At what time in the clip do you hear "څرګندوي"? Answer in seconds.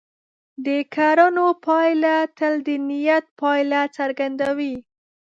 3.97-4.75